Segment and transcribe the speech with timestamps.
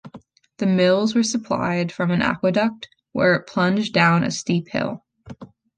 [0.57, 5.03] The mills were supplied from an aqueduct, where it plunged down a steep hill.